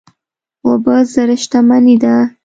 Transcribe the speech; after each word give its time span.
اوبه 0.65 0.95
زر 1.13 1.29
شتمني 1.41 1.95
ده. 2.03 2.13